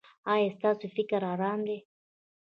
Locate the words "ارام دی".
1.33-1.77